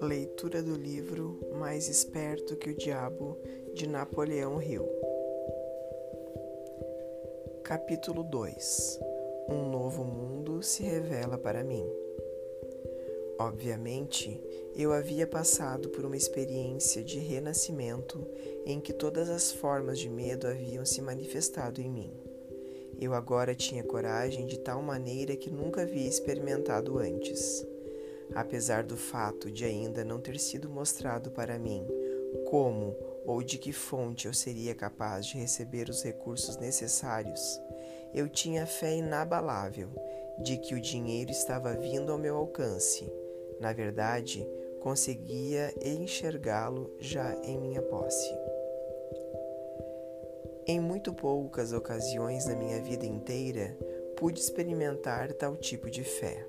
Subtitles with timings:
[0.00, 3.36] Leitura do livro Mais Esperto que o Diabo,
[3.74, 4.88] de Napoleão Hill.
[7.64, 9.00] Capítulo 2
[9.48, 11.90] Um novo mundo se revela para mim.
[13.40, 14.40] Obviamente,
[14.76, 18.24] eu havia passado por uma experiência de renascimento
[18.64, 22.27] em que todas as formas de medo haviam se manifestado em mim.
[23.00, 27.64] Eu agora tinha coragem de tal maneira que nunca havia experimentado antes.
[28.34, 31.86] Apesar do fato de ainda não ter sido mostrado para mim
[32.50, 37.60] como ou de que fonte eu seria capaz de receber os recursos necessários,
[38.14, 39.88] eu tinha fé inabalável
[40.42, 43.10] de que o dinheiro estava vindo ao meu alcance.
[43.60, 44.46] Na verdade,
[44.80, 48.37] conseguia enxergá-lo já em minha posse.
[50.70, 53.74] Em muito poucas ocasiões na minha vida inteira
[54.18, 56.46] pude experimentar tal tipo de fé.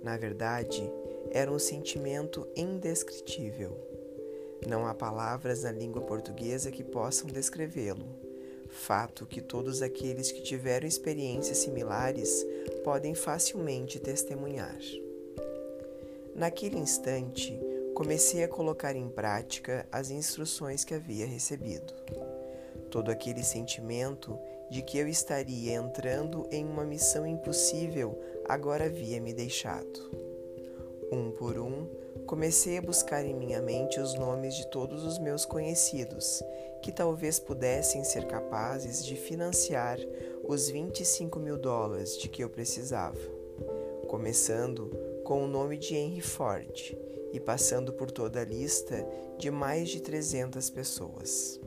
[0.00, 0.88] Na verdade,
[1.32, 3.76] era um sentimento indescritível.
[4.64, 8.06] Não há palavras na língua portuguesa que possam descrevê-lo.
[8.68, 12.46] Fato que todos aqueles que tiveram experiências similares
[12.84, 14.78] podem facilmente testemunhar.
[16.32, 17.58] Naquele instante,
[17.92, 21.92] comecei a colocar em prática as instruções que havia recebido.
[22.92, 24.38] Todo aquele sentimento
[24.70, 30.10] de que eu estaria entrando em uma missão impossível agora havia me deixado.
[31.10, 31.88] Um por um,
[32.26, 36.42] comecei a buscar em minha mente os nomes de todos os meus conhecidos,
[36.82, 39.98] que talvez pudessem ser capazes de financiar
[40.44, 43.18] os 25 mil dólares de que eu precisava.
[44.06, 44.90] Começando
[45.24, 46.94] com o nome de Henry Ford
[47.32, 49.02] e passando por toda a lista
[49.38, 51.58] de mais de 300 pessoas.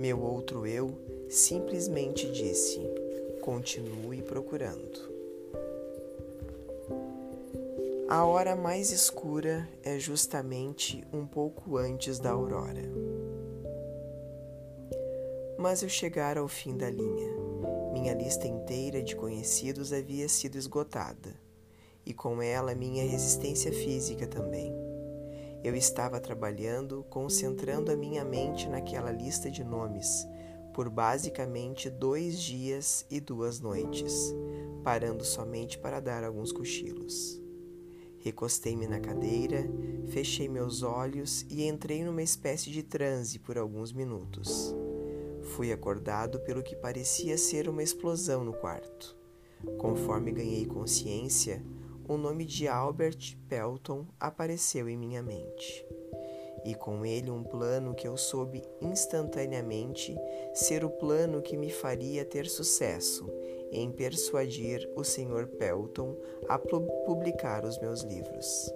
[0.00, 0.96] Meu outro eu
[1.28, 2.80] simplesmente disse:
[3.42, 4.98] continue procurando.
[8.08, 12.80] A hora mais escura é justamente um pouco antes da aurora.
[15.58, 17.30] Mas eu chegara ao fim da linha.
[17.92, 21.34] Minha lista inteira de conhecidos havia sido esgotada
[22.06, 24.89] e com ela minha resistência física também.
[25.62, 30.26] Eu estava trabalhando, concentrando a minha mente naquela lista de nomes
[30.72, 34.34] por basicamente dois dias e duas noites,
[34.82, 37.40] parando somente para dar alguns cochilos.
[38.18, 39.68] Recostei-me na cadeira,
[40.08, 44.74] fechei meus olhos e entrei numa espécie de transe por alguns minutos.
[45.54, 49.16] Fui acordado pelo que parecia ser uma explosão no quarto.
[49.78, 51.62] Conforme ganhei consciência,
[52.10, 55.86] o nome de Albert Pelton apareceu em minha mente.
[56.64, 60.16] E com ele um plano que eu soube instantaneamente
[60.52, 63.32] ser o plano que me faria ter sucesso
[63.70, 65.46] em persuadir o Sr.
[65.56, 66.16] Pelton
[66.48, 68.74] a publicar os meus livros.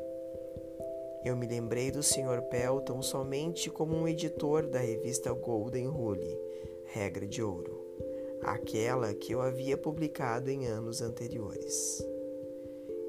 [1.25, 2.41] Eu me lembrei do Sr.
[2.49, 6.39] Pelton somente como um editor da revista Golden Rule,
[6.85, 7.85] Regra de Ouro,
[8.43, 12.14] aquela que eu havia publicado em anos anteriores.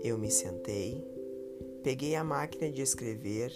[0.06, 1.04] Eu me sentei,
[1.82, 3.52] peguei a máquina de escrever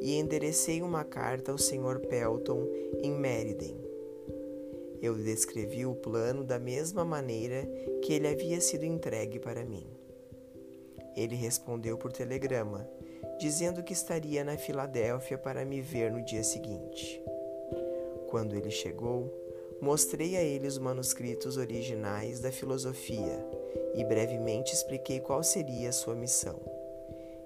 [0.00, 2.00] e enderecei uma carta ao Sr.
[2.08, 2.66] Pelton
[3.04, 3.80] em Meriden.
[5.00, 7.64] Eu descrevi o plano da mesma maneira
[8.02, 9.86] que ele havia sido entregue para mim.
[11.16, 12.84] Ele respondeu por telegrama,
[13.38, 17.22] dizendo que estaria na Filadélfia para me ver no dia seguinte.
[18.28, 19.32] Quando ele chegou,
[19.80, 23.61] mostrei a ele os manuscritos originais da filosofia
[23.94, 26.60] e brevemente expliquei qual seria a sua missão.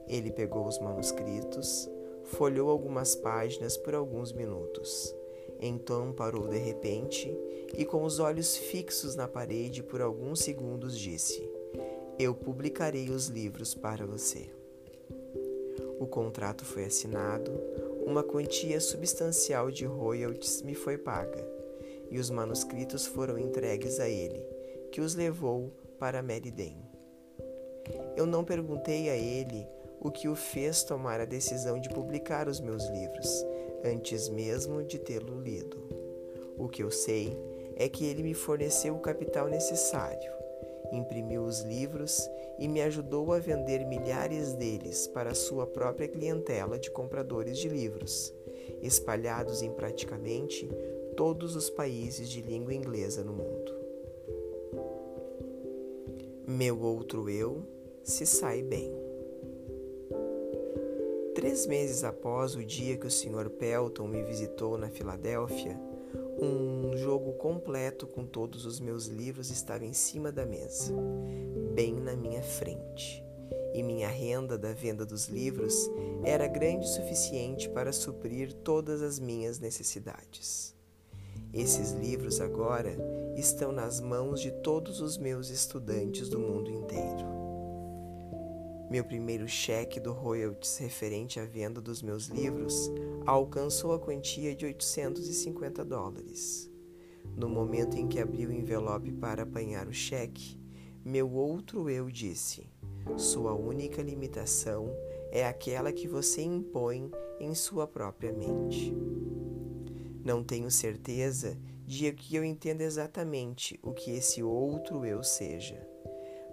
[0.08, 1.88] Ele pegou os manuscritos,
[2.24, 5.14] folheou algumas páginas por alguns minutos.
[5.60, 7.34] Então parou de repente
[7.76, 11.48] e, com os olhos fixos na parede por alguns segundos, disse:
[12.18, 14.50] Eu publicarei os livros para você.
[15.98, 17.50] O contrato foi assinado,
[18.04, 21.44] uma quantia substancial de royalties me foi paga,
[22.10, 24.44] e os manuscritos foram entregues a ele,
[24.92, 26.76] que os levou para Meriden.
[28.16, 29.66] Eu não perguntei a ele
[30.00, 33.46] o que o fez tomar a decisão de publicar os meus livros,
[33.84, 35.76] antes mesmo de tê-lo lido.
[36.58, 37.36] O que eu sei
[37.76, 40.32] é que ele me forneceu o capital necessário,
[40.92, 42.28] imprimiu os livros
[42.58, 48.32] e me ajudou a vender milhares deles para sua própria clientela de compradores de livros,
[48.80, 50.68] espalhados em praticamente
[51.16, 53.75] todos os países de língua inglesa no mundo
[56.56, 57.68] meu outro eu
[58.02, 58.90] se sai bem.
[61.34, 63.50] Três meses após o dia que o Sr.
[63.50, 65.78] Pelton me visitou na Filadélfia,
[66.40, 70.94] Um jogo completo com todos os meus livros estava em cima da mesa,
[71.74, 73.22] bem na minha frente,
[73.74, 75.90] e minha renda da venda dos livros
[76.24, 80.75] era grande o suficiente para suprir todas as minhas necessidades.
[81.56, 82.94] Esses livros agora
[83.34, 87.24] estão nas mãos de todos os meus estudantes do mundo inteiro.
[88.90, 92.92] Meu primeiro cheque do royalties referente à venda dos meus livros
[93.24, 96.70] alcançou a quantia de 850 dólares.
[97.34, 100.60] No momento em que abri o envelope para apanhar o cheque,
[101.02, 102.68] meu outro eu disse:
[103.16, 104.94] Sua única limitação
[105.32, 107.10] é aquela que você impõe
[107.40, 108.94] em sua própria mente.
[110.26, 111.56] Não tenho certeza
[111.86, 115.80] de que eu entenda exatamente o que esse outro eu seja,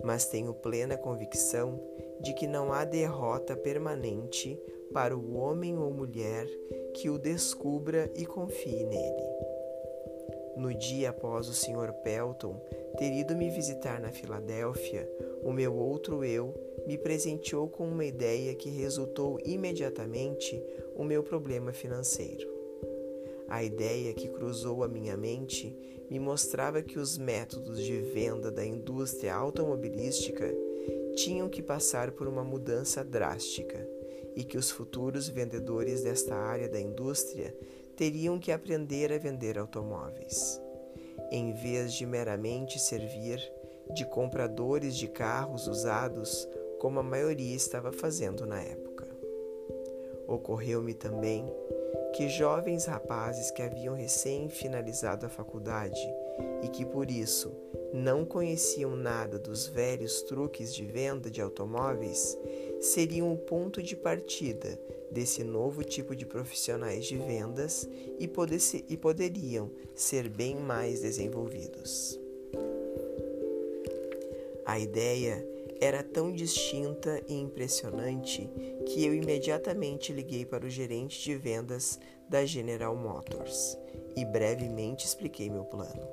[0.04, 1.82] mas tenho plena convicção
[2.22, 4.62] de que não há derrota permanente
[4.94, 6.46] para o homem ou mulher
[6.94, 9.24] que o descubra e confie nele.
[10.56, 11.94] No dia após o Sr.
[12.04, 12.62] Pelton
[13.00, 15.12] ter ido me visitar na Filadélfia,
[15.44, 16.54] o meu outro eu
[16.86, 20.64] me presenteou com uma ideia que resultou imediatamente
[20.96, 22.53] o meu problema financeiro.
[23.54, 25.78] A ideia que cruzou a minha mente
[26.10, 30.52] me mostrava que os métodos de venda da indústria automobilística
[31.16, 33.88] tinham que passar por uma mudança drástica
[34.36, 37.56] e que os futuros vendedores desta área da indústria
[37.96, 40.60] teriam que aprender a vender automóveis.
[41.30, 43.40] Em vez de meramente servir
[43.94, 49.08] de compradores de carros usados, como a maioria estava fazendo na época.
[50.28, 51.46] Ocorreu-me também
[52.14, 56.00] que jovens rapazes que haviam recém finalizado a faculdade
[56.62, 57.52] e que por isso
[57.92, 62.38] não conheciam nada dos velhos truques de venda de automóveis
[62.80, 64.80] seriam o ponto de partida
[65.12, 67.88] desse novo tipo de profissionais de vendas
[68.20, 72.20] e, poder e poderiam ser bem mais desenvolvidos.
[74.66, 75.46] A ideia
[75.84, 78.50] era tão distinta e impressionante
[78.86, 82.00] que eu imediatamente liguei para o gerente de vendas
[82.30, 83.78] da General Motors
[84.16, 86.08] e brevemente expliquei meu plano.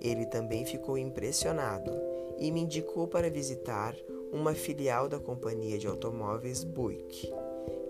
[0.00, 1.92] Ele também ficou impressionado
[2.38, 3.94] e me indicou para visitar
[4.32, 7.30] uma filial da companhia de automóveis Buick,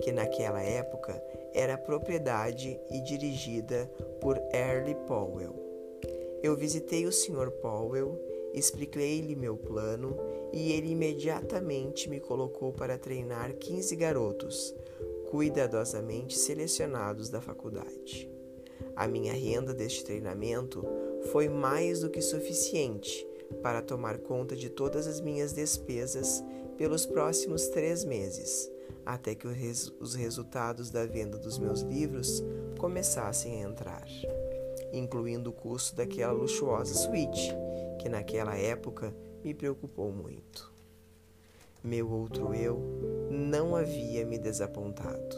[0.03, 1.23] que naquela época
[1.55, 3.89] era propriedade e dirigida
[4.21, 5.55] por Early Powell.
[6.43, 7.53] Eu visitei o Sr.
[7.63, 8.21] Powell,
[8.53, 14.73] expliquei-lhe meu plano e ele imediatamente me colocou para treinar 15 garotos,
[15.29, 18.31] cuidadosamente selecionados da faculdade.
[18.95, 20.87] A minha renda deste treinamento
[21.33, 23.27] foi mais do que suficiente
[23.65, 26.45] para tomar conta de todas as minhas despesas
[26.79, 28.71] pelos próximos três meses,
[29.05, 32.45] até que os resultados da venda dos meus livros
[32.79, 34.07] começassem a entrar,
[34.93, 37.53] incluindo o custo daquela luxuosa suíte,
[37.99, 39.13] que naquela época
[39.45, 40.73] me preocupou muito.
[41.83, 42.81] Meu outro eu
[43.31, 45.37] não havia me desapontado.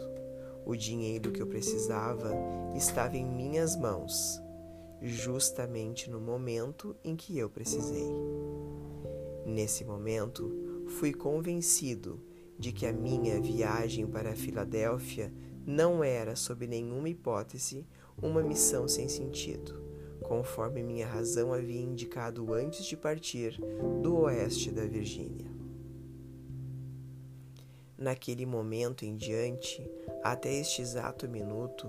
[0.65, 2.31] O dinheiro que eu precisava
[2.73, 4.41] estava em minhas mãos,
[5.01, 8.07] justamente no momento em que eu precisei.
[9.45, 12.21] Nesse momento, fui convencido
[12.57, 15.33] de que a minha viagem para Filadélfia
[15.65, 17.85] não era, sob nenhuma hipótese,
[18.21, 19.86] uma missão sem sentido
[20.27, 23.57] conforme minha razão havia indicado antes de partir
[24.01, 25.47] do oeste da Virgínia.
[27.97, 29.89] Naquele momento em diante,
[30.21, 31.87] até este exato minuto,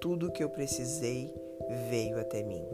[0.00, 1.32] tudo o que eu precisei
[1.90, 2.64] veio até mim.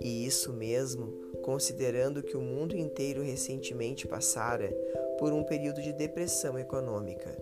[0.00, 4.70] E isso mesmo, considerando que o mundo inteiro recentemente passara
[5.18, 7.36] por um período de depressão econômica,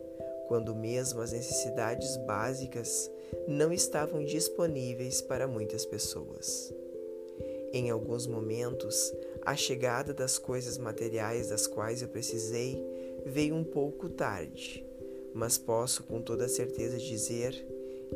[0.48, 3.10] quando mesmo as necessidades básicas
[3.46, 6.72] não estavam disponíveis para muitas pessoas.
[7.78, 9.12] Em alguns momentos,
[9.45, 12.83] a chegada das coisas materiais das quais eu precisei
[13.26, 14.83] veio um pouco tarde,
[15.35, 17.52] mas posso com toda certeza dizer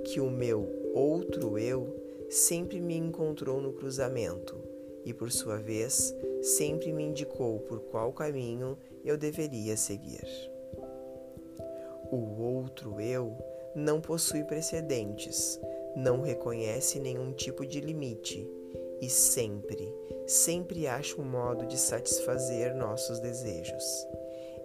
[0.06, 1.94] que o meu outro eu
[2.30, 4.56] sempre me encontrou no cruzamento
[5.04, 10.24] e, por sua vez, sempre me indicou por qual caminho eu deveria seguir.
[12.10, 13.36] O outro eu
[13.76, 15.60] não possui precedentes,
[15.94, 18.48] não reconhece nenhum tipo de limite
[19.00, 19.92] e sempre,
[20.26, 23.84] sempre acha um modo de satisfazer nossos desejos.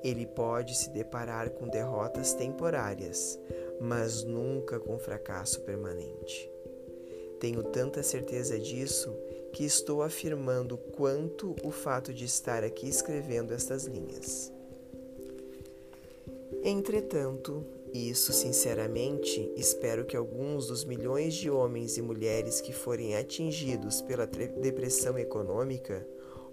[0.03, 3.39] Ele pode se deparar com derrotas temporárias,
[3.79, 6.51] mas nunca com fracasso permanente.
[7.39, 9.15] Tenho tanta certeza disso
[9.51, 14.51] que estou afirmando quanto o fato de estar aqui escrevendo estas linhas.
[16.63, 17.65] Entretanto,
[17.95, 24.01] E isso, sinceramente, espero que alguns dos milhões de homens e mulheres que forem atingidos
[24.01, 26.05] pela depressão econômica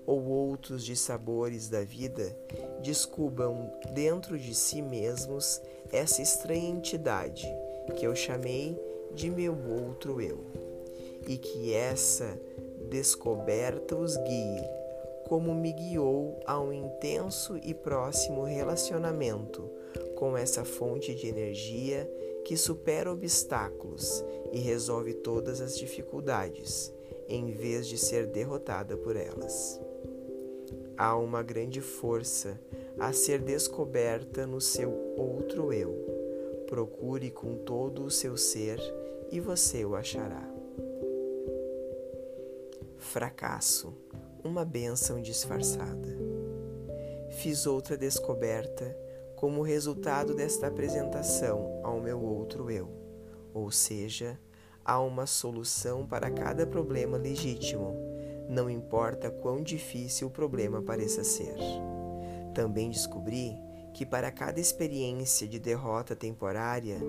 [0.07, 2.33] ou outros dissabores da vida
[2.81, 7.45] descubram dentro de si mesmos essa estranha entidade
[7.97, 8.81] que eu chamei
[9.13, 10.47] de meu outro eu,
[11.27, 12.39] e que essa
[12.89, 14.65] descoberta os guie,
[15.27, 19.82] como me guiou a um intenso e próximo relacionamento
[20.23, 22.09] com essa fonte de energia
[22.45, 26.95] que supera obstáculos e resolve todas as dificuldades,
[27.29, 29.81] em vez de ser derrotada por elas.
[30.97, 32.57] Há uma grande força
[33.01, 35.93] a ser descoberta no seu outro eu.
[36.69, 38.79] Procure com todo o seu ser
[39.29, 40.49] e você o achará.
[42.97, 43.93] Fracasso,
[44.45, 46.17] uma bênção disfarçada.
[47.29, 48.97] Fiz outra descoberta
[49.43, 52.89] como resultado desta apresentação ao meu outro eu,
[53.53, 54.39] ou seja,
[54.85, 57.93] há uma solução para cada problema legítimo,
[58.49, 61.57] não importa quão difícil o problema pareça ser.
[62.55, 63.59] Também descobri
[63.93, 67.01] que para cada experiência de derrota temporária,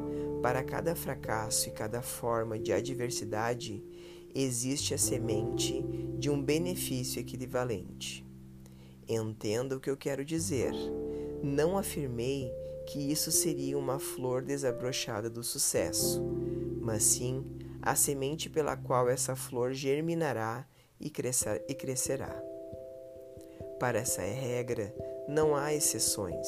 [0.41, 3.85] para cada fracasso e cada forma de adversidade,
[4.33, 5.83] existe a semente
[6.17, 8.25] de um benefício equivalente.
[9.07, 10.73] Entenda o que eu quero dizer.
[11.43, 12.49] Não afirmei
[12.87, 16.23] que isso seria uma flor desabrochada do sucesso,
[16.79, 17.45] mas sim
[17.81, 20.65] a semente pela qual essa flor germinará
[21.01, 21.11] e,
[21.67, 22.41] e crescerá.
[23.77, 24.95] Para essa regra,
[25.27, 26.47] não há exceções.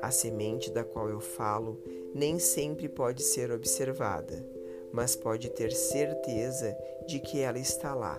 [0.00, 1.82] A semente da qual eu falo
[2.14, 4.46] nem sempre pode ser observada,
[4.92, 8.16] mas pode ter certeza de que ela está lá,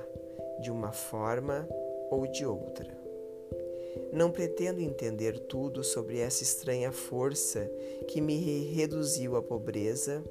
[0.59, 1.65] de uma forma
[2.09, 3.00] ou de outra.
[4.11, 7.71] Não pretendo entender tudo sobre essa estranha força
[8.07, 10.23] que me reduziu à pobreza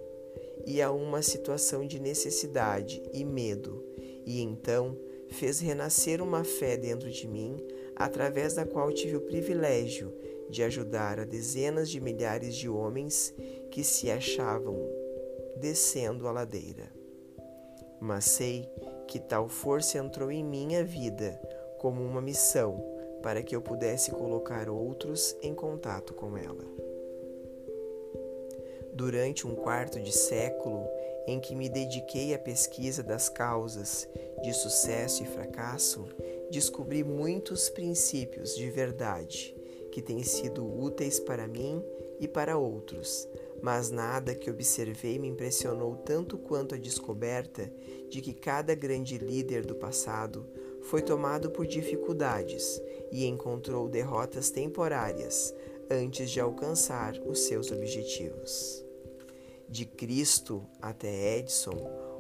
[0.66, 3.82] e a uma situação de necessidade e medo,
[4.26, 4.98] e então
[5.30, 7.56] fez renascer uma fé dentro de mim,
[7.96, 10.12] através da qual tive o privilégio
[10.50, 13.32] de ajudar a dezenas de milhares de homens
[13.70, 14.76] que se achavam
[15.56, 16.92] descendo a ladeira.
[18.00, 18.68] Mas sei
[19.06, 21.40] que tal força entrou em minha vida
[21.78, 22.82] como uma missão
[23.22, 26.64] para que eu pudesse colocar outros em contato com ela.
[28.92, 30.86] Durante um quarto de século,
[31.26, 34.08] em que me dediquei à pesquisa das causas
[34.42, 36.06] de sucesso e fracasso,
[36.50, 39.54] descobri muitos princípios de verdade
[39.92, 41.84] que têm sido úteis para mim
[42.18, 43.28] e para outros,
[43.62, 47.72] mas nada que observei me impressionou tanto quanto a descoberta
[48.08, 50.46] de que cada grande líder do passado
[50.90, 52.82] foi tomado por dificuldades
[53.12, 55.54] e encontrou derrotas temporárias
[55.88, 58.84] antes de alcançar os seus objetivos.
[59.68, 61.76] De Cristo até Edison,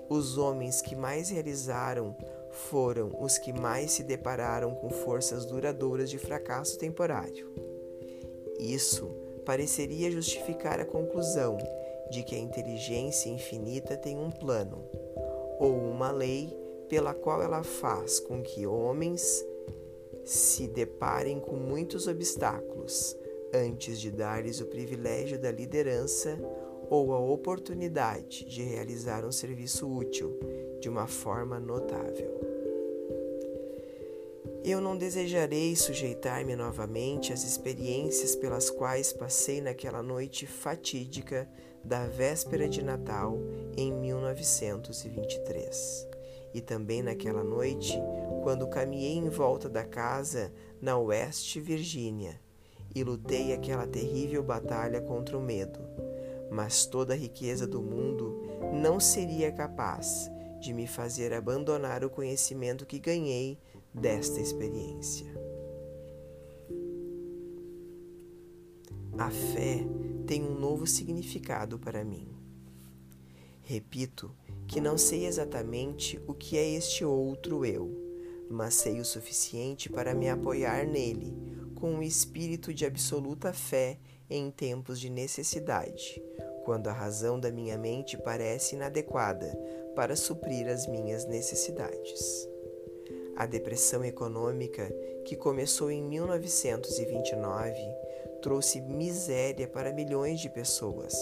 [0.08, 2.16] os homens que mais realizaram
[2.52, 7.52] foram os que mais se depararam com forças duradouras de fracasso temporário.
[8.56, 9.10] Isso
[9.44, 11.58] pareceria justificar a conclusão
[12.08, 14.84] de que a inteligência infinita tem um plano,
[15.58, 16.59] ou uma lei
[16.90, 19.42] pela qual ela faz com que homens
[20.24, 23.16] se deparem com muitos obstáculos
[23.54, 26.38] antes de dar-lhes o privilégio da liderança
[26.90, 30.38] ou a oportunidade de realizar um serviço útil
[30.80, 32.40] de uma forma notável.
[34.64, 41.48] Eu não desejarei sujeitar-me novamente às experiências pelas quais passei naquela noite fatídica
[41.84, 43.38] da véspera de Natal
[43.76, 46.09] em 1923.
[46.52, 47.96] E também naquela noite,
[48.42, 52.40] quando caminhei em volta da casa na West Virgínia
[52.94, 55.78] e lutei aquela terrível batalha contra o medo
[56.50, 58.42] mas toda a riqueza do mundo
[58.72, 60.28] não seria capaz
[60.60, 63.56] de me fazer abandonar o conhecimento que ganhei
[63.94, 65.26] desta experiência.
[69.16, 69.84] A fé
[70.26, 72.28] tem um novo significado para mim.
[73.62, 74.34] Repito
[74.70, 77.90] que não sei exatamente o que é este outro eu,
[78.48, 81.34] mas sei o suficiente para me apoiar nele
[81.74, 83.98] com um espírito de absoluta fé
[84.30, 86.22] em tempos de necessidade,
[86.64, 89.52] quando a razão da minha mente parece inadequada
[89.96, 92.48] para suprir as minhas necessidades.
[93.34, 94.88] A depressão econômica,
[95.24, 97.74] que começou em 1929,
[98.40, 101.12] trouxe miséria para milhões de pessoas,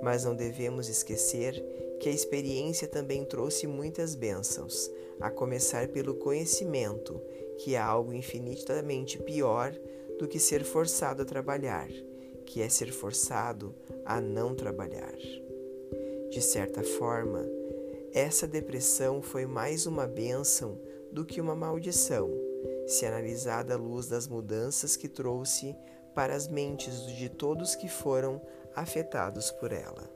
[0.00, 1.62] mas não devemos esquecer
[2.00, 4.90] que a experiência também trouxe muitas bênçãos,
[5.20, 7.20] a começar pelo conhecimento,
[7.58, 9.72] que é algo infinitamente pior
[10.18, 11.88] do que ser forçado a trabalhar
[12.48, 13.74] que é ser forçado
[14.06, 15.14] a não trabalhar.
[16.30, 17.46] De certa forma,
[18.12, 20.80] essa depressão foi mais uma bênção
[21.12, 22.30] do que uma maldição,
[22.86, 25.76] se analisada à luz das mudanças que trouxe
[26.14, 28.40] para as mentes de todos que foram
[28.74, 30.10] afetados por ela.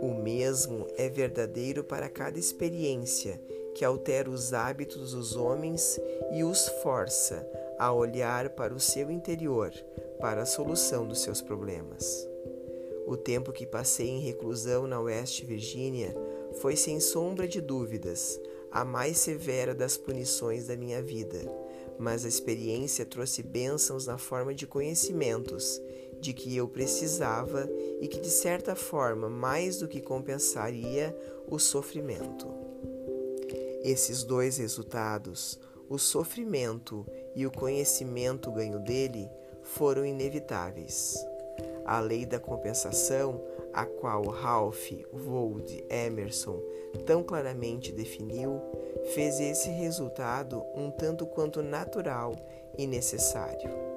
[0.00, 3.40] O mesmo é verdadeiro para cada experiência
[3.74, 6.00] que altera os hábitos dos homens
[6.32, 7.46] e os força
[7.78, 9.72] a olhar para o seu interior
[10.20, 12.28] para a solução dos seus problemas.
[13.06, 16.14] O tempo que passei em reclusão na West Virginia
[16.60, 18.38] foi, sem sombra de dúvidas,
[18.70, 21.38] a mais severa das punições da minha vida,
[21.98, 25.80] mas a experiência trouxe bênçãos na forma de conhecimentos
[26.20, 27.68] de que eu precisava
[28.00, 31.16] e que, de certa forma, mais do que compensaria
[31.48, 32.46] o sofrimento.
[33.82, 35.58] Esses dois resultados,
[35.88, 39.28] o sofrimento e o conhecimento ganho dele,
[39.62, 41.16] foram inevitáveis.
[41.84, 46.60] A lei da compensação, a qual Ralph Waldo Emerson
[47.06, 48.60] tão claramente definiu,
[49.14, 52.34] fez esse resultado um tanto quanto natural
[52.76, 53.87] e necessário.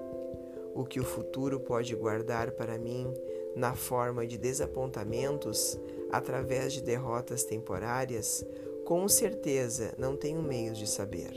[0.74, 3.14] O que o futuro pode guardar para mim
[3.56, 5.80] na forma de desapontamentos
[6.12, 8.46] através de derrotas temporárias,
[8.86, 11.34] com certeza não tenho meios de saber.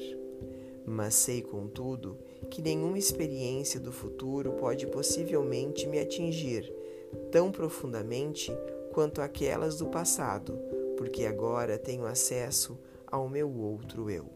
[0.86, 2.18] Mas sei, contudo,
[2.50, 6.72] que nenhuma experiência do futuro pode possivelmente me atingir
[7.30, 8.52] tão profundamente
[8.92, 10.58] quanto aquelas do passado,
[10.96, 14.26] porque agora tenho acesso ao meu outro eu.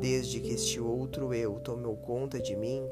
[0.00, 2.82] Desde que este outro eu tomou conta de mim,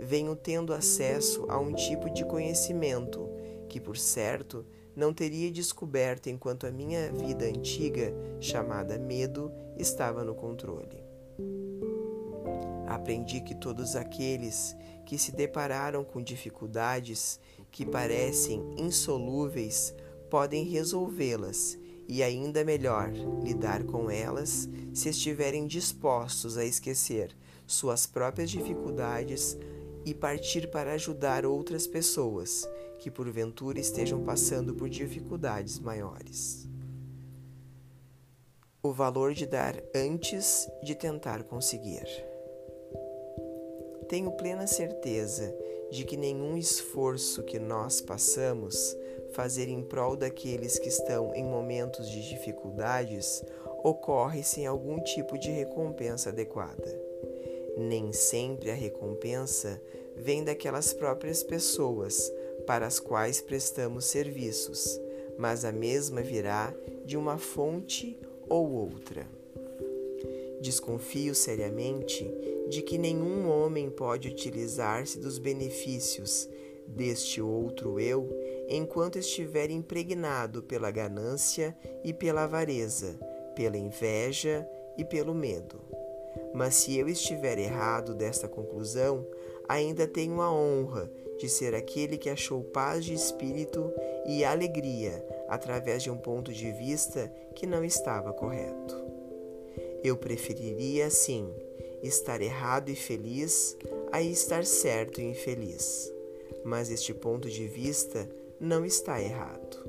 [0.00, 3.28] venho tendo acesso a um tipo de conhecimento
[3.68, 4.64] que, por certo,
[4.96, 11.04] não teria descoberto enquanto a minha vida antiga, chamada medo, estava no controle.
[12.86, 14.76] Aprendi que todos aqueles
[15.06, 17.38] que se depararam com dificuldades
[17.70, 19.94] que parecem insolúveis
[20.28, 21.78] podem resolvê-las
[22.08, 29.56] e, ainda melhor, lidar com elas se estiverem dispostos a esquecer suas próprias dificuldades
[30.04, 36.68] e partir para ajudar outras pessoas que porventura estejam passando por dificuldades maiores.
[38.82, 42.04] O valor de dar antes de tentar conseguir.
[44.08, 45.54] Tenho plena certeza
[45.90, 48.96] de que nenhum esforço que nós passamos
[49.32, 53.42] fazer em prol daqueles que estão em momentos de dificuldades
[53.82, 57.09] ocorre sem algum tipo de recompensa adequada.
[57.76, 59.80] Nem sempre a recompensa
[60.16, 62.32] vem daquelas próprias pessoas
[62.66, 65.00] para as quais prestamos serviços,
[65.38, 69.26] mas a mesma virá de uma fonte ou outra.
[70.60, 72.30] Desconfio seriamente
[72.68, 76.48] de que nenhum homem pode utilizar-se dos benefícios
[76.86, 78.28] deste outro eu
[78.68, 83.18] enquanto estiver impregnado pela ganância e pela avareza,
[83.56, 85.89] pela inveja e pelo medo.
[86.52, 89.26] Mas se eu estiver errado desta conclusão,
[89.68, 93.92] ainda tenho a honra de ser aquele que achou paz de espírito
[94.26, 98.96] e alegria através de um ponto de vista que não estava correto.
[100.02, 101.52] Eu preferiria, assim,
[102.02, 103.76] estar errado e feliz
[104.10, 106.12] a estar certo e infeliz.
[106.64, 109.88] Mas este ponto de vista não está errado.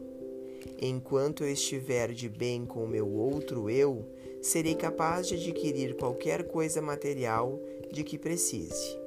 [0.81, 4.05] Enquanto eu estiver de bem com o meu outro eu,
[4.41, 7.59] serei capaz de adquirir qualquer coisa material
[7.91, 8.99] de que precise.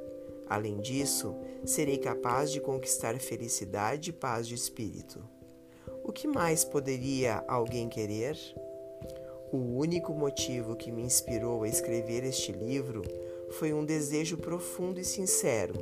[0.46, 5.22] Além disso, serei capaz de conquistar felicidade e paz de espírito.
[6.04, 8.38] O que mais poderia alguém querer?
[9.50, 13.02] O único motivo que me inspirou a escrever este livro
[13.52, 15.74] foi um desejo profundo e sincero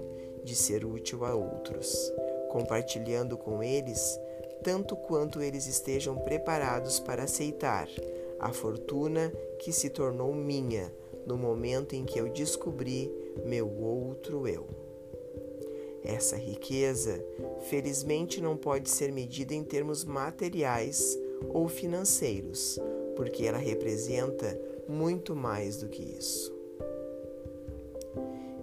[0.44, 2.12] de ser útil a outros,
[2.50, 4.18] compartilhando com eles
[4.62, 7.88] tanto quanto eles estejam preparados para aceitar
[8.42, 10.92] a fortuna que se tornou minha
[11.24, 13.11] no momento em que eu descobri
[13.46, 14.66] meu outro eu.
[16.05, 17.24] Essa riqueza,
[17.70, 21.16] felizmente, não pode ser medida em termos materiais
[21.50, 22.78] ou financeiros,
[23.14, 26.52] porque ela representa muito mais do que isso.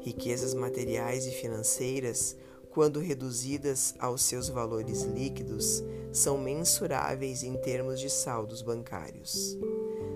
[0.01, 2.35] Riquezas materiais e financeiras,
[2.71, 9.57] quando reduzidas aos seus valores líquidos, são mensuráveis em termos de saldos bancários.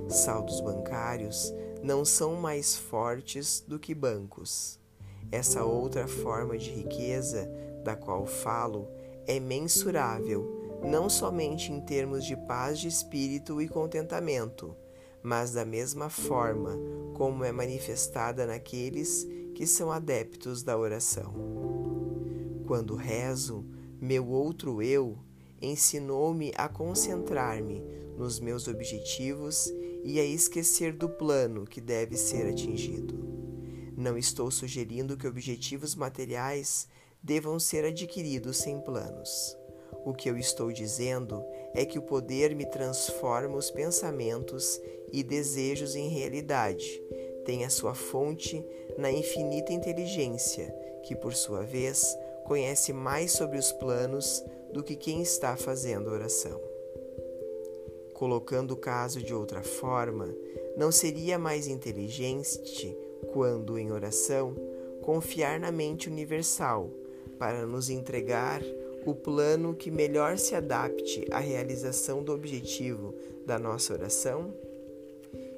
[0.08, 4.80] Saldos bancários não são mais fortes do que bancos.
[5.32, 7.50] Essa outra forma de riqueza
[7.84, 8.88] da qual falo
[9.26, 14.76] é mensurável não somente em termos de paz de espírito e contentamento,
[15.22, 16.78] mas da mesma forma
[17.16, 21.83] como é manifestada naqueles que são adeptos da oração.
[22.65, 23.65] Quando rezo,
[24.02, 25.17] meu outro eu
[25.62, 27.82] ensinou-me a concentrar-me
[28.17, 29.73] nos meus objetivos
[30.04, 33.17] e a esquecer do plano que deve ser atingido.
[33.95, 36.88] Não estou sugerindo que objetivos materiais
[37.21, 39.58] devam ser adquiridos sem planos.
[40.06, 41.41] O que eu estou dizendo
[41.73, 44.82] é que o poder me transforma os pensamentos
[45.13, 47.02] e desejos em realidade,
[47.45, 48.65] tem a sua fonte
[48.97, 50.73] na infinita inteligência,
[51.04, 56.60] que por sua vez conhece mais sobre os planos do que quem está fazendo oração.
[58.13, 60.34] Colocando o caso de outra forma,
[60.77, 62.97] não seria mais inteligente,
[63.32, 64.56] quando em oração,
[65.01, 66.89] confiar na mente universal
[67.38, 68.62] para nos entregar
[69.06, 73.13] o plano que melhor se adapte à realização do objetivo
[73.45, 74.53] da nossa oração?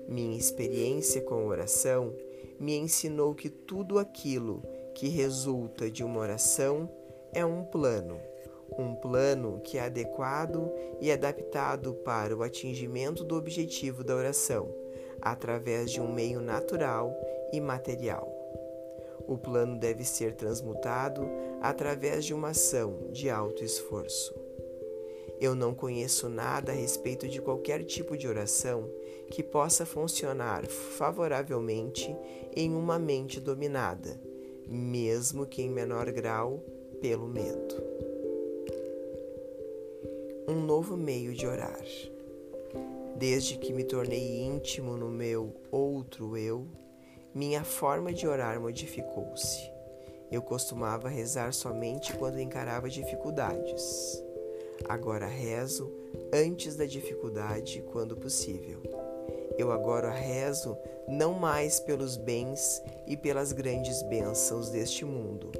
[0.08, 2.14] Minha experiência com oração
[2.60, 4.64] me ensinou que tudo aquilo
[4.96, 6.90] que resulta de uma oração
[7.34, 8.18] é um plano,
[8.80, 14.74] um plano que é adequado e adaptado para o atingimento do objetivo da oração,
[15.22, 17.14] através de um meio natural
[17.52, 18.32] e material.
[19.28, 21.28] O plano deve ser transmutado
[21.62, 24.34] através de uma ação de alto esforço.
[25.42, 28.90] Eu não conheço nada a respeito de qualquer tipo de oração
[29.30, 32.16] que possa funcionar favoravelmente
[32.56, 34.18] em uma mente dominada,
[34.68, 36.64] mesmo que em menor grau
[37.02, 37.76] pelo medo.
[40.48, 41.84] Um novo meio de orar.
[43.16, 46.68] Desde que me tornei íntimo no meu outro eu,
[47.34, 49.72] minha forma de orar modificou-se.
[50.32, 54.24] Eu costumava rezar somente quando encarava dificuldades.
[54.88, 55.92] Agora rezo
[56.34, 58.95] antes da dificuldade, quando possível.
[59.58, 65.52] Eu agora rezo não mais pelos bens e pelas grandes bênçãos deste mundo,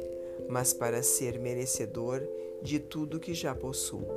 [0.50, 2.22] mas para ser merecedor
[2.62, 4.08] de tudo que já possuo.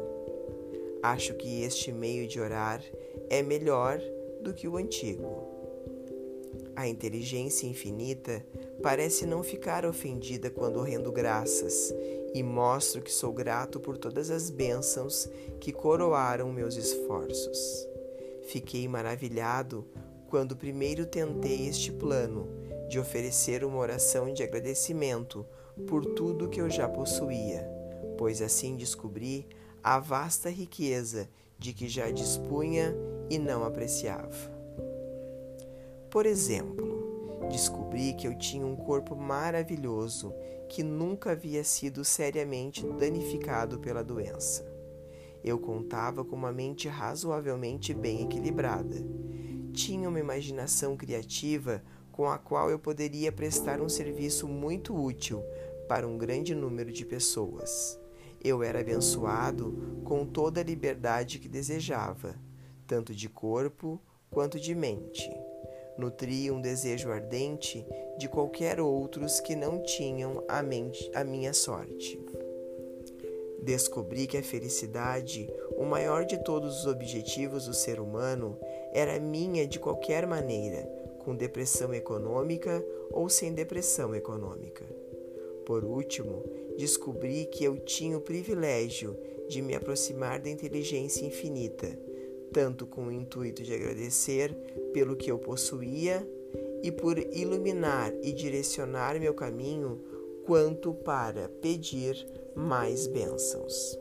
[1.03, 2.83] Acho que este meio de orar
[3.31, 4.01] é melhor
[4.41, 5.47] do que o antigo.
[6.75, 8.45] A inteligência infinita
[8.83, 11.93] parece não ficar ofendida quando rendo graças
[12.35, 15.29] e mostro que sou grato por todas as bênçãos
[15.61, 17.88] que coroaram meus esforços.
[18.49, 19.87] Fiquei maravilhado
[20.27, 22.49] quando primeiro tentei este plano
[22.89, 25.45] de oferecer uma oração de agradecimento
[25.87, 27.69] por tudo que eu já possuía,
[28.17, 29.47] pois assim descobri
[29.85, 32.97] a vasta riqueza de que já dispunha
[33.29, 34.51] e não apreciava.
[36.09, 40.33] Por exemplo, descobri que eu tinha um corpo maravilhoso
[40.71, 44.78] que nunca havia sido seriamente danificado pela doença.
[45.44, 48.96] Eu contava com uma mente razoavelmente bem equilibrada.
[49.72, 55.42] Tinha uma imaginação criativa com a qual eu poderia prestar um serviço muito útil
[55.88, 57.98] para um grande número de pessoas.
[58.42, 62.35] Eu era abençoado com toda a liberdade que desejava,
[62.87, 65.31] tanto de corpo quanto de mente
[65.98, 67.85] nutria um desejo ardente
[68.16, 72.18] de qualquer outros que não tinham a, mente, a minha sorte.
[73.61, 78.59] Descobri que a felicidade, o maior de todos os objetivos do ser humano,
[78.92, 80.88] era minha de qualquer maneira,
[81.25, 84.85] com depressão econômica ou sem depressão econômica.
[85.66, 86.44] Por último,
[86.79, 89.16] descobri que eu tinha o privilégio
[89.49, 92.09] de me aproximar da inteligência infinita
[92.53, 94.55] tanto com o intuito de agradecer
[94.92, 96.27] pelo que eu possuía
[96.83, 100.01] e por iluminar e direcionar meu caminho,
[100.47, 102.27] quanto para pedir
[102.59, 103.99] mais bênçãos.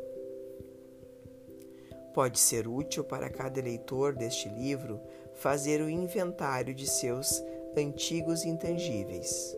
[2.13, 4.99] Pode ser útil para cada leitor deste livro
[5.35, 7.43] fazer o inventário de seus
[7.77, 9.55] antigos intangíveis.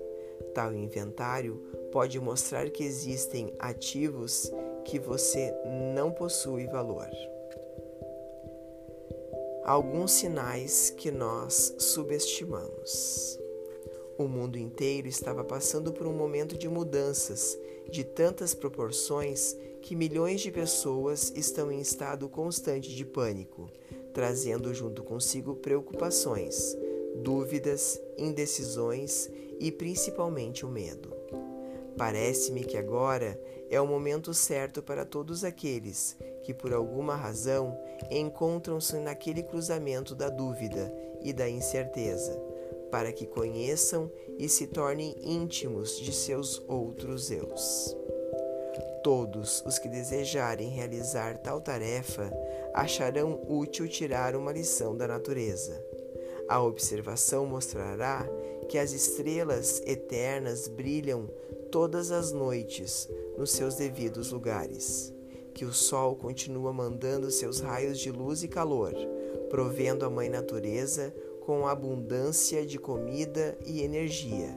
[0.53, 1.55] Tal inventário
[1.91, 4.51] pode mostrar que existem ativos
[4.83, 5.53] que você
[5.95, 7.09] não possui valor
[9.69, 13.39] alguns sinais que nós subestimamos.
[14.19, 17.57] O mundo inteiro estava passando por um momento de mudanças
[17.89, 23.71] de tantas proporções que milhões de pessoas estão em estado constante de pânico,
[24.13, 26.77] trazendo junto consigo preocupações,
[27.15, 31.15] dúvidas, indecisões e principalmente o medo.
[31.97, 37.79] Parece-me que agora é o momento certo para todos aqueles que, por alguma razão,
[38.11, 42.48] encontram-se naquele cruzamento da dúvida e da incerteza,
[42.91, 47.95] para que conheçam e se tornem íntimos de seus outros eus.
[49.03, 52.31] Todos os que desejarem realizar tal tarefa
[52.73, 55.83] acharão útil tirar uma lição da natureza.
[56.47, 58.27] A observação mostrará
[58.67, 61.29] que as estrelas eternas brilham
[61.71, 65.13] todas as noites nos seus devidos lugares,
[65.53, 68.93] que o sol continua mandando seus raios de luz e calor,
[69.49, 71.13] provendo a Mãe Natureza
[71.49, 74.55] com abundância de comida e energia,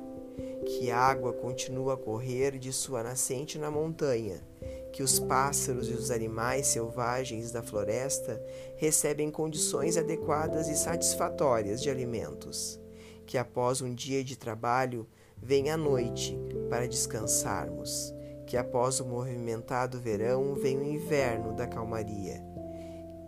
[0.66, 4.46] que a água continua a correr de sua nascente na montanha,
[4.92, 8.38] que os pássaros e os animais selvagens da floresta
[8.76, 12.78] recebem condições adequadas e satisfatórias de alimentos
[13.24, 15.06] que após um dia de trabalho
[15.38, 18.12] vem a noite para descansarmos,
[18.46, 22.44] que após o movimentado verão vem o inverno da calmaria,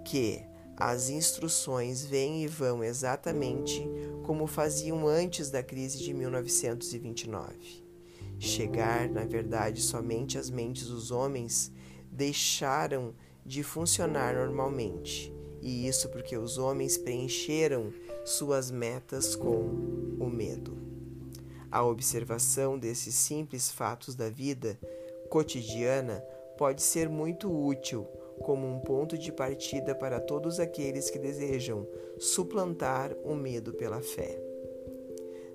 [0.04, 0.44] que
[0.76, 3.86] as instruções vêm e vão exatamente
[4.24, 7.84] como faziam antes da crise de 1929.
[8.38, 11.70] Chegar, na verdade, somente as mentes dos homens
[12.10, 13.14] deixaram
[13.46, 17.92] de funcionar normalmente, e isso porque os homens preencheram
[18.24, 20.76] suas metas com o medo.
[21.70, 24.78] A observação desses simples fatos da vida
[25.28, 26.20] cotidiana
[26.56, 28.06] pode ser muito útil
[28.42, 31.86] como um ponto de partida para todos aqueles que desejam
[32.18, 34.40] suplantar o medo pela fé.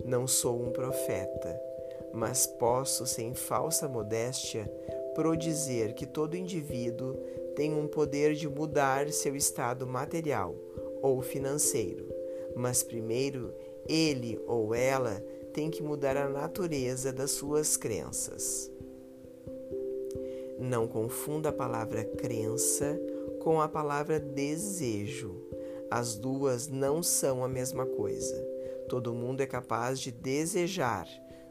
[0.06, 1.60] Não sou um profeta,
[2.14, 4.72] mas posso, sem falsa modéstia,
[5.14, 7.16] prodizer que todo indivíduo
[7.56, 10.56] tem um poder de mudar seu estado material
[11.02, 12.20] ou financeiro
[12.56, 13.54] mas primeiro
[13.88, 18.72] ele ou ela tem que mudar a natureza das suas crenças.
[20.60, 23.00] Não confunda a palavra crença
[23.40, 25.42] com a palavra desejo.
[25.90, 28.36] As duas não são a mesma coisa.
[28.90, 31.08] Todo mundo é capaz de desejar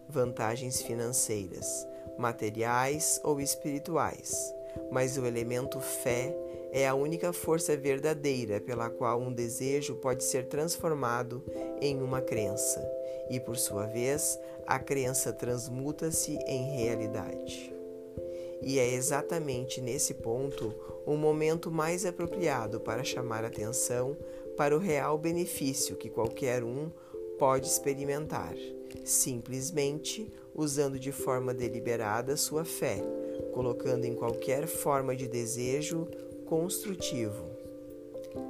[0.09, 1.87] vantagens financeiras,
[2.19, 4.55] materiais ou espirituais,
[4.91, 6.37] mas o elemento fé
[6.71, 11.43] é a única força verdadeira pela qual um desejo pode ser transformado
[11.81, 12.87] em uma crença,
[13.31, 17.78] e por sua vez, a crença transmuta-se em realidade.
[18.69, 20.75] E é exatamente nesse ponto
[21.07, 24.15] o momento mais apropriado para chamar atenção
[24.59, 26.91] para o real benefício que qualquer um
[27.39, 28.55] pode experimentar,
[29.07, 33.03] simplesmente usando de forma deliberada sua fé,
[33.55, 36.07] colocando em qualquer forma de desejo
[36.45, 37.49] construtivo.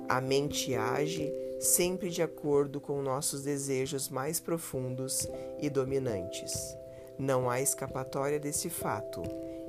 [0.08, 5.28] A mente age sempre de acordo com nossos desejos mais profundos
[5.60, 6.76] e dominantes.
[7.16, 9.22] Não há escapatória desse fato.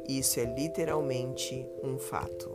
[0.09, 2.49] Isso é literalmente um fato.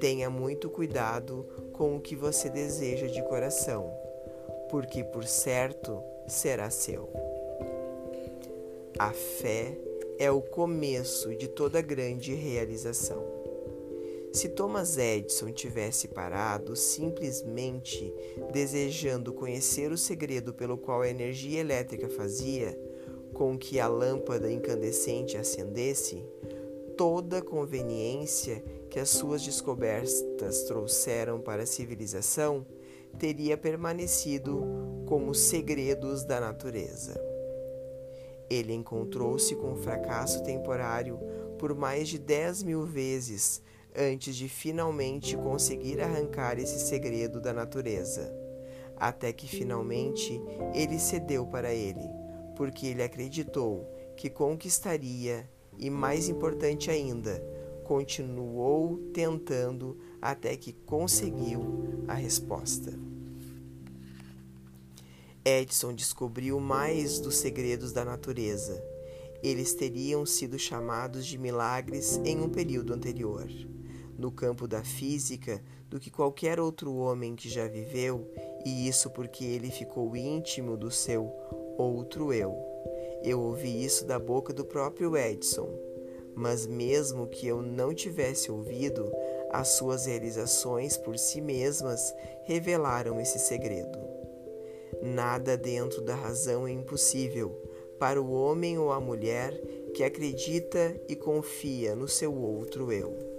[0.00, 3.92] Tenha muito cuidado com o que você deseja de coração,
[4.70, 7.10] porque por certo será seu.
[8.98, 9.76] A fé
[10.18, 13.22] é o começo de toda grande realização.
[14.32, 18.14] Se Thomas Edison tivesse parado simplesmente
[18.50, 22.87] desejando conhecer o segredo pelo qual a energia elétrica fazia
[23.38, 26.24] com que a lâmpada incandescente acendesse,
[26.96, 32.66] toda a conveniência que as suas descobertas trouxeram para a civilização
[33.16, 34.60] teria permanecido
[35.06, 37.14] como segredos da natureza.
[38.50, 41.20] Ele encontrou-se com fracasso temporário
[41.60, 43.62] por mais de dez mil vezes
[43.96, 48.34] antes de finalmente conseguir arrancar esse segredo da natureza.
[48.96, 50.40] Até que finalmente
[50.74, 52.18] ele cedeu para ele,
[52.58, 57.40] porque ele acreditou que conquistaria e, mais importante ainda,
[57.84, 62.92] continuou tentando até que conseguiu a resposta.
[65.44, 68.84] Edison descobriu mais dos segredos da natureza.
[69.40, 73.48] Eles teriam sido chamados de milagres em um período anterior
[74.18, 78.28] no campo da física do que qualquer outro homem que já viveu,
[78.66, 81.32] e isso porque ele ficou íntimo do seu
[81.78, 82.54] outro eu.
[83.22, 85.70] Eu ouvi isso da boca do próprio Edson,
[86.34, 89.10] mas mesmo que eu não tivesse ouvido,
[89.50, 92.14] as suas realizações por si mesmas
[92.44, 93.98] revelaram esse segredo.
[95.02, 97.50] Nada dentro da razão é impossível
[97.98, 99.52] para o homem ou a mulher
[99.94, 103.38] que acredita e confia no seu outro eu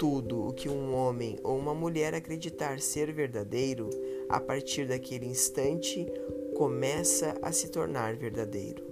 [0.00, 3.90] tudo o que um homem ou uma mulher acreditar ser verdadeiro,
[4.30, 6.10] a partir daquele instante
[6.60, 8.84] começa a se tornar verdadeiro.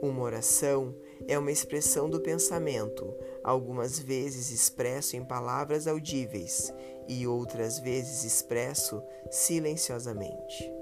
[0.00, 0.94] Uma oração
[1.26, 3.12] é uma expressão do pensamento,
[3.42, 6.72] algumas vezes expresso em palavras audíveis
[7.08, 10.72] e outras vezes expresso silenciosamente.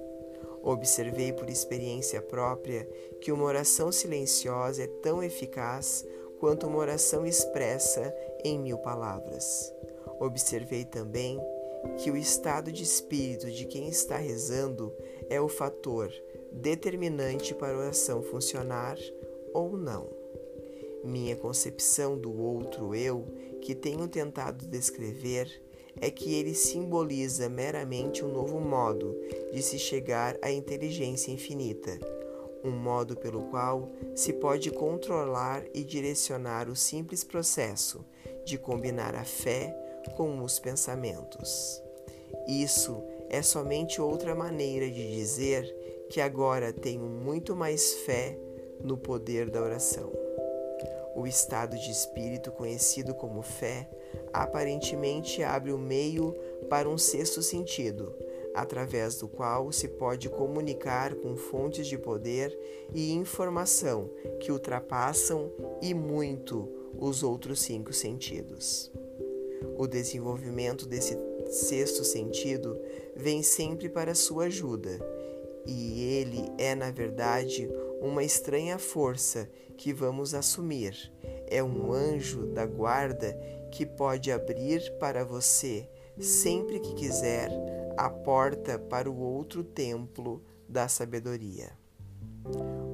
[0.62, 2.87] Observei por experiência própria
[3.22, 6.04] que uma oração silenciosa é tão eficaz
[6.38, 9.72] quanto uma oração expressa em mil palavras.
[10.20, 11.40] Observei também
[11.98, 14.94] que o estado de espírito de quem está rezando
[15.29, 16.12] é o fator
[16.53, 18.97] determinante para a oração funcionar
[19.53, 20.09] ou não.
[21.05, 23.27] Minha concepção do outro eu,
[23.61, 25.62] que tenho tentado descrever,
[26.01, 29.17] é que ele simboliza meramente um novo modo
[29.53, 31.99] de se chegar à inteligência infinita,
[32.62, 38.05] um modo pelo qual se pode controlar e direcionar o simples processo
[38.45, 39.75] de combinar a fé
[40.17, 41.81] com os pensamentos.
[42.47, 45.65] Isso é somente outra maneira de dizer
[46.09, 48.39] que agora tenho muito mais fé
[48.81, 50.12] no poder da oração.
[51.15, 53.89] O estado de espírito conhecido como fé
[54.33, 56.35] aparentemente abre o meio
[56.69, 58.15] para um sexto sentido,
[58.55, 62.57] através do qual se pode comunicar com fontes de poder
[62.95, 64.11] e informação
[64.41, 68.93] que ultrapassam e muito os outros cinco sentidos.
[69.79, 71.17] O desenvolvimento desse
[71.49, 72.79] sexto sentido
[73.16, 74.98] vem sempre para sua ajuda,
[75.66, 77.68] e ele é, na verdade,
[78.00, 81.12] uma estranha força que vamos assumir.
[81.48, 83.37] É um anjo da guarda
[83.72, 85.88] que pode abrir para você,
[86.20, 87.50] sempre que quiser,
[87.96, 91.70] a porta para o outro templo da sabedoria.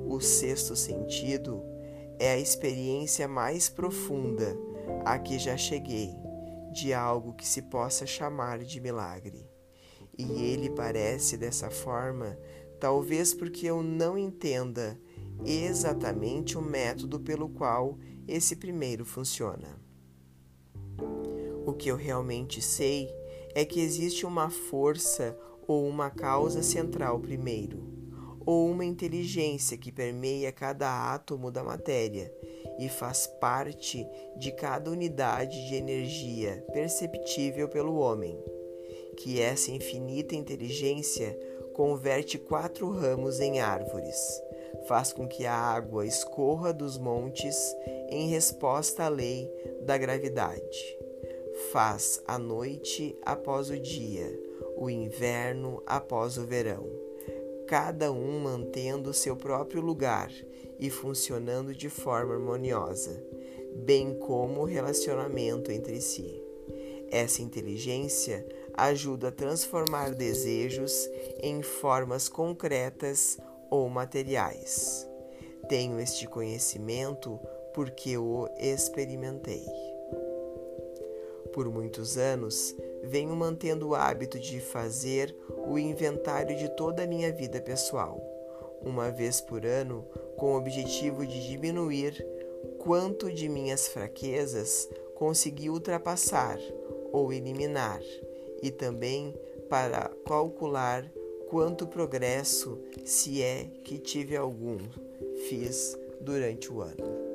[0.06, 1.62] O sexto sentido
[2.18, 4.56] é a experiência mais profunda
[5.04, 6.14] a que já cheguei
[6.72, 9.51] de algo que se possa chamar de milagre.
[10.16, 12.38] E ele parece dessa forma,
[12.78, 15.00] talvez porque eu não entenda
[15.44, 17.98] exatamente o método pelo qual
[18.28, 19.80] esse primeiro funciona.
[21.64, 23.08] O que eu realmente sei
[23.54, 27.82] é que existe uma força ou uma causa central primeiro,
[28.44, 32.32] ou uma inteligência que permeia cada átomo da matéria
[32.78, 34.04] e faz parte
[34.36, 38.36] de cada unidade de energia perceptível pelo homem,
[39.16, 41.38] que essa infinita inteligência
[41.72, 44.16] converte quatro ramos em árvores,
[44.86, 47.56] faz com que a água escorra dos montes
[48.10, 49.50] em resposta à lei
[49.82, 50.98] da gravidade,
[51.72, 54.38] faz a noite após o dia,
[54.76, 56.86] o inverno após o verão,
[57.66, 60.30] cada um mantendo seu próprio lugar
[60.78, 63.24] e funcionando de forma harmoniosa,
[63.76, 66.42] bem como o relacionamento entre si.
[67.10, 71.08] Essa inteligência ajuda a transformar desejos
[71.42, 73.38] em formas concretas
[73.70, 75.08] ou materiais.
[75.68, 77.38] Tenho este conhecimento
[77.74, 79.64] porque o experimentei.
[81.52, 85.34] Por muitos anos, venho mantendo o hábito de fazer
[85.66, 88.20] o inventário de toda a minha vida pessoal,
[88.82, 90.04] uma vez por ano,
[90.36, 92.26] com o objetivo de diminuir
[92.78, 96.58] quanto de minhas fraquezas consegui ultrapassar
[97.12, 98.00] ou eliminar,
[98.62, 99.34] e também
[99.68, 101.10] para calcular
[101.48, 104.78] quanto progresso, se é que tive algum,
[105.48, 107.31] fiz durante o ano.